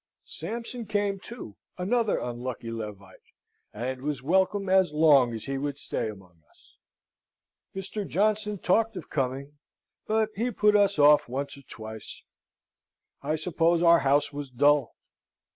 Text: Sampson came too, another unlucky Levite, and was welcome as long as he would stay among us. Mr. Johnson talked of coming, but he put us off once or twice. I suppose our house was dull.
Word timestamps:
Sampson 0.25 0.87
came 0.87 1.19
too, 1.19 1.57
another 1.77 2.17
unlucky 2.17 2.71
Levite, 2.71 3.19
and 3.71 4.01
was 4.01 4.23
welcome 4.23 4.67
as 4.67 4.91
long 4.93 5.31
as 5.31 5.45
he 5.45 5.59
would 5.59 5.77
stay 5.77 6.09
among 6.09 6.41
us. 6.49 6.75
Mr. 7.75 8.07
Johnson 8.07 8.57
talked 8.57 8.95
of 8.97 9.11
coming, 9.11 9.59
but 10.07 10.31
he 10.35 10.49
put 10.49 10.75
us 10.75 10.97
off 10.97 11.29
once 11.29 11.55
or 11.55 11.61
twice. 11.61 12.23
I 13.21 13.35
suppose 13.35 13.83
our 13.83 13.99
house 13.99 14.33
was 14.33 14.49
dull. 14.49 14.95